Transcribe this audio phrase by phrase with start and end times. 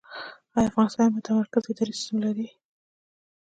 [0.55, 2.47] آیا افغانستان یو متمرکز اداري سیستم لري؟